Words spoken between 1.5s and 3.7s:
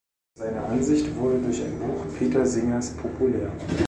ein Buch Peter Singers populär.